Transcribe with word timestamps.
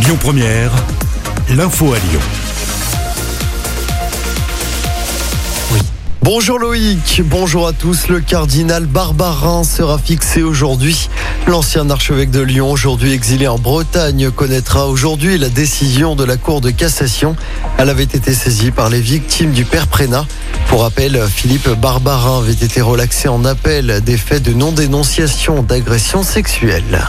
Lyon 0.00 0.16
Première, 0.20 0.70
l'info 1.50 1.92
à 1.92 1.98
Lyon. 1.98 2.20
Bonjour 6.22 6.58
Loïc, 6.58 7.22
bonjour 7.24 7.66
à 7.66 7.72
tous. 7.72 8.08
Le 8.08 8.20
cardinal 8.20 8.86
Barbarin 8.86 9.64
sera 9.64 9.98
fixé 9.98 10.42
aujourd'hui. 10.42 11.08
L'ancien 11.46 11.90
archevêque 11.90 12.30
de 12.30 12.40
Lyon, 12.40 12.70
aujourd'hui 12.70 13.12
exilé 13.12 13.48
en 13.48 13.58
Bretagne, 13.58 14.30
connaîtra 14.30 14.86
aujourd'hui 14.86 15.36
la 15.36 15.48
décision 15.48 16.14
de 16.14 16.24
la 16.24 16.36
Cour 16.36 16.60
de 16.60 16.70
cassation. 16.70 17.34
Elle 17.76 17.90
avait 17.90 18.04
été 18.04 18.34
saisie 18.34 18.70
par 18.70 18.90
les 18.90 19.00
victimes 19.00 19.52
du 19.52 19.64
père 19.64 19.88
Prénat. 19.88 20.26
Pour 20.68 20.82
rappel, 20.82 21.20
Philippe 21.28 21.70
Barbarin 21.70 22.38
avait 22.38 22.52
été 22.52 22.80
relaxé 22.80 23.28
en 23.28 23.44
appel 23.44 24.00
des 24.04 24.16
faits 24.16 24.42
de 24.42 24.52
non-dénonciation 24.52 25.62
d'agression 25.62 26.22
sexuelle. 26.22 27.04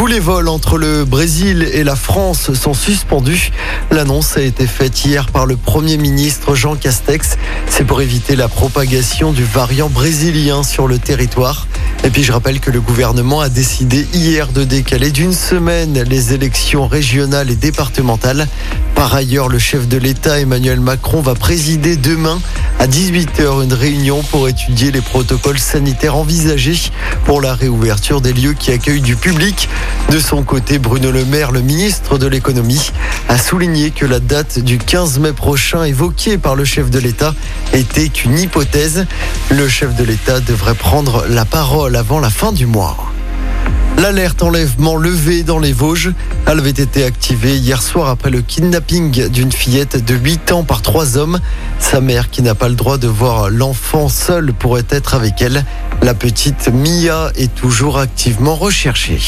Tous 0.00 0.06
les 0.06 0.18
vols 0.18 0.48
entre 0.48 0.78
le 0.78 1.04
Brésil 1.04 1.68
et 1.74 1.84
la 1.84 1.94
France 1.94 2.54
sont 2.54 2.72
suspendus. 2.72 3.52
L'annonce 3.90 4.38
a 4.38 4.40
été 4.40 4.66
faite 4.66 5.04
hier 5.04 5.26
par 5.26 5.44
le 5.44 5.58
Premier 5.58 5.98
ministre 5.98 6.54
Jean 6.54 6.74
Castex. 6.74 7.36
C'est 7.68 7.84
pour 7.84 8.00
éviter 8.00 8.34
la 8.34 8.48
propagation 8.48 9.30
du 9.30 9.44
variant 9.44 9.90
brésilien 9.90 10.62
sur 10.62 10.88
le 10.88 10.98
territoire. 10.98 11.66
Et 12.02 12.08
puis 12.08 12.22
je 12.22 12.32
rappelle 12.32 12.60
que 12.60 12.70
le 12.70 12.80
gouvernement 12.80 13.42
a 13.42 13.50
décidé 13.50 14.08
hier 14.14 14.48
de 14.52 14.64
décaler 14.64 15.10
d'une 15.10 15.34
semaine 15.34 16.02
les 16.04 16.32
élections 16.32 16.86
régionales 16.86 17.50
et 17.50 17.56
départementales. 17.56 18.48
Par 18.94 19.14
ailleurs, 19.14 19.48
le 19.48 19.58
chef 19.58 19.86
de 19.86 19.98
l'État 19.98 20.40
Emmanuel 20.40 20.80
Macron 20.80 21.20
va 21.20 21.34
présider 21.34 21.96
demain 21.96 22.40
à 22.80 22.86
18h 22.86 23.62
une 23.62 23.74
réunion 23.74 24.22
pour 24.22 24.48
étudier 24.48 24.90
les 24.90 25.02
protocoles 25.02 25.58
sanitaires 25.58 26.16
envisagés 26.16 26.90
pour 27.26 27.42
la 27.42 27.54
réouverture 27.54 28.22
des 28.22 28.32
lieux 28.32 28.54
qui 28.54 28.72
accueillent 28.72 29.02
du 29.02 29.16
public. 29.16 29.68
De 30.08 30.18
son 30.18 30.42
côté, 30.44 30.78
Bruno 30.78 31.10
Le 31.10 31.26
Maire, 31.26 31.52
le 31.52 31.60
ministre 31.60 32.16
de 32.16 32.26
l'économie, 32.26 32.90
a 33.28 33.36
souligné 33.36 33.90
que 33.90 34.06
la 34.06 34.18
date 34.18 34.60
du 34.60 34.78
15 34.78 35.18
mai 35.18 35.34
prochain 35.34 35.84
évoquée 35.84 36.38
par 36.38 36.54
le 36.54 36.64
chef 36.64 36.88
de 36.88 36.98
l'État 36.98 37.34
était 37.74 38.08
qu'une 38.08 38.38
hypothèse. 38.38 39.06
Le 39.50 39.68
chef 39.68 39.94
de 39.94 40.04
l'État 40.04 40.40
devrait 40.40 40.74
prendre 40.74 41.26
la 41.28 41.44
parole 41.44 41.96
avant 41.96 42.18
la 42.18 42.30
fin 42.30 42.50
du 42.50 42.64
mois. 42.64 43.09
L'alerte 44.00 44.42
enlèvement 44.42 44.96
levée 44.96 45.42
dans 45.42 45.58
les 45.58 45.74
Vosges, 45.74 46.14
avait 46.46 46.70
été 46.70 47.04
activée 47.04 47.58
hier 47.58 47.82
soir 47.82 48.08
après 48.08 48.30
le 48.30 48.40
kidnapping 48.40 49.28
d'une 49.28 49.52
fillette 49.52 50.02
de 50.02 50.14
8 50.14 50.52
ans 50.52 50.64
par 50.64 50.80
trois 50.80 51.18
hommes. 51.18 51.38
Sa 51.78 52.00
mère, 52.00 52.30
qui 52.30 52.40
n'a 52.40 52.54
pas 52.54 52.70
le 52.70 52.76
droit 52.76 52.96
de 52.96 53.08
voir 53.08 53.50
l'enfant 53.50 54.08
seul, 54.08 54.54
pourrait 54.54 54.86
être 54.88 55.14
avec 55.14 55.42
elle. 55.42 55.66
La 56.00 56.14
petite 56.14 56.70
Mia 56.72 57.30
est 57.36 57.54
toujours 57.54 57.98
activement 57.98 58.54
recherchée. 58.54 59.18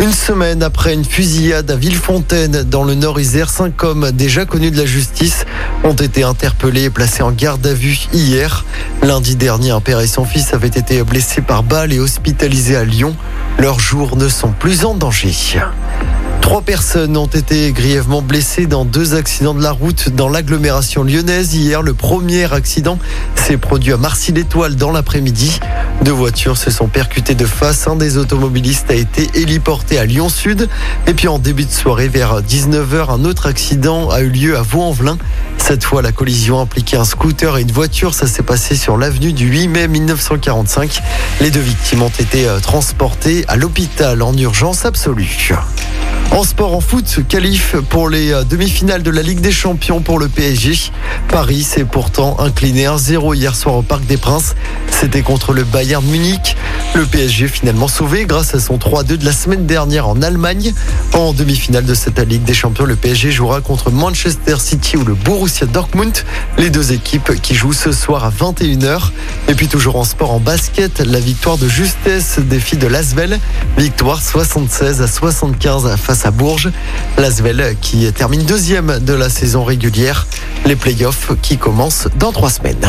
Une 0.00 0.12
semaine 0.12 0.62
après 0.62 0.94
une 0.94 1.04
fusillade 1.04 1.70
à 1.70 1.76
Villefontaine, 1.76 2.62
dans 2.62 2.84
le 2.84 2.94
Nord-Isère, 2.94 3.50
cinq 3.50 3.84
hommes 3.84 4.12
déjà 4.12 4.46
connus 4.46 4.70
de 4.70 4.78
la 4.78 4.86
justice 4.86 5.44
ont 5.84 5.92
été 5.92 6.22
interpellés 6.22 6.84
et 6.84 6.90
placés 6.90 7.22
en 7.22 7.32
garde 7.32 7.66
à 7.66 7.74
vue 7.74 7.98
hier. 8.10 8.64
Lundi 9.02 9.36
dernier, 9.36 9.72
un 9.72 9.82
père 9.82 10.00
et 10.00 10.06
son 10.06 10.24
fils 10.24 10.54
avaient 10.54 10.68
été 10.68 11.02
blessés 11.02 11.42
par 11.42 11.62
balle 11.62 11.92
et 11.92 12.00
hospitalisés 12.00 12.76
à 12.76 12.84
Lyon. 12.84 13.14
Leurs 13.58 13.78
jours 13.78 14.16
ne 14.16 14.28
sont 14.28 14.52
plus 14.52 14.86
en 14.86 14.94
danger. 14.94 15.34
Trois 16.40 16.62
personnes 16.62 17.16
ont 17.16 17.26
été 17.26 17.70
grièvement 17.72 18.22
blessées 18.22 18.66
dans 18.66 18.84
deux 18.84 19.14
accidents 19.14 19.54
de 19.54 19.62
la 19.62 19.70
route 19.70 20.08
dans 20.08 20.28
l'agglomération 20.28 21.04
lyonnaise. 21.04 21.54
Hier, 21.54 21.82
le 21.82 21.94
premier 21.94 22.52
accident 22.52 22.98
s'est 23.36 23.56
produit 23.56 23.92
à 23.92 23.96
Marcy-l'Étoile 23.96 24.76
dans 24.76 24.90
l'après-midi. 24.90 25.60
Deux 26.02 26.12
voitures 26.12 26.56
se 26.56 26.70
sont 26.70 26.88
percutées 26.88 27.34
de 27.34 27.46
face. 27.46 27.86
Un 27.86 27.96
des 27.96 28.16
automobilistes 28.16 28.90
a 28.90 28.94
été 28.94 29.30
héliporté 29.34 29.98
à 29.98 30.06
Lyon-Sud. 30.06 30.68
Et 31.06 31.14
puis 31.14 31.28
en 31.28 31.38
début 31.38 31.66
de 31.66 31.70
soirée, 31.70 32.08
vers 32.08 32.42
19h, 32.42 33.10
un 33.10 33.24
autre 33.24 33.46
accident 33.46 34.10
a 34.10 34.20
eu 34.20 34.30
lieu 34.30 34.56
à 34.56 34.62
Vaux-en-Velin. 34.62 35.18
Cette 35.58 35.84
fois, 35.84 36.02
la 36.02 36.10
collision 36.10 36.60
impliquait 36.60 36.96
un 36.96 37.04
scooter 37.04 37.58
et 37.58 37.62
une 37.62 37.72
voiture. 37.72 38.14
Ça 38.14 38.26
s'est 38.26 38.42
passé 38.42 38.76
sur 38.76 38.96
l'avenue 38.96 39.32
du 39.32 39.46
8 39.46 39.68
mai 39.68 39.88
1945. 39.88 41.00
Les 41.40 41.50
deux 41.50 41.60
victimes 41.60 42.02
ont 42.02 42.08
été 42.08 42.48
euh, 42.48 42.58
transportées 42.60 43.44
à 43.46 43.56
l'hôpital 43.56 44.22
en 44.22 44.36
urgence 44.36 44.84
absolue. 44.84 45.52
En 46.32 46.44
sport, 46.44 46.74
en 46.74 46.80
foot, 46.80 47.20
qualif 47.28 47.74
pour 47.88 48.08
les 48.08 48.32
euh, 48.32 48.44
demi-finales 48.44 49.02
de 49.02 49.10
la 49.10 49.20
Ligue 49.20 49.40
des 49.40 49.50
Champions 49.50 50.00
pour 50.00 50.18
le 50.18 50.28
PSG. 50.28 50.92
Paris 51.28 51.64
s'est 51.64 51.84
pourtant 51.84 52.38
incliné 52.38 52.84
1-0 52.84 53.34
hier 53.34 53.56
soir 53.56 53.74
au 53.74 53.82
Parc 53.82 54.06
des 54.06 54.16
Princes. 54.16 54.54
C'était 54.90 55.22
contre 55.22 55.52
le 55.52 55.64
Bayern 55.64 56.04
Munich. 56.06 56.56
Le 56.94 57.06
PSG 57.06 57.46
finalement 57.46 57.86
sauvé 57.86 58.24
grâce 58.26 58.54
à 58.54 58.60
son 58.60 58.76
3-2 58.76 59.16
de 59.16 59.24
la 59.24 59.32
semaine 59.32 59.64
dernière 59.64 60.08
en 60.08 60.20
Allemagne. 60.22 60.74
En 61.14 61.32
demi-finale 61.32 61.84
de 61.84 61.94
cette 61.94 62.18
Ligue 62.18 62.42
des 62.42 62.52
Champions, 62.52 62.84
le 62.84 62.96
PSG 62.96 63.30
jouera 63.30 63.60
contre 63.60 63.90
Manchester 63.90 64.56
City 64.58 64.96
ou 64.96 65.04
le 65.04 65.14
Borussia 65.14 65.66
Dortmund. 65.66 66.12
Les 66.58 66.68
deux 66.68 66.92
équipes 66.92 67.40
qui 67.40 67.54
jouent 67.54 67.72
ce 67.72 67.92
soir 67.92 68.24
à 68.24 68.30
21h. 68.30 69.10
Et 69.48 69.54
puis 69.54 69.68
toujours 69.68 69.96
en 69.96 70.04
sport, 70.04 70.32
en 70.32 70.40
basket, 70.40 70.98
la 70.98 71.20
victoire 71.20 71.58
de 71.58 71.68
justesse 71.68 72.40
des 72.40 72.58
filles 72.58 72.78
de 72.78 72.88
Lasvel. 72.88 73.38
Victoire 73.78 74.20
76 74.20 75.00
à 75.00 75.06
75 75.06 75.96
face 75.96 76.26
à 76.26 76.32
Bourges. 76.32 76.70
L'Asvel 77.18 77.76
qui 77.80 78.12
termine 78.12 78.42
deuxième 78.42 78.98
de 78.98 79.12
la 79.12 79.30
saison 79.30 79.62
régulière. 79.62 80.26
Les 80.66 80.76
playoffs 80.76 81.30
qui 81.40 81.56
commencent 81.56 82.08
dans 82.18 82.32
trois 82.32 82.50
semaines. 82.50 82.88